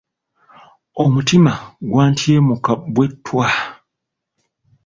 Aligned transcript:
Omutima 1.01 1.53
gwantyemuka 1.89 2.71
bwe 2.93 3.05
ttwa. 3.13 3.47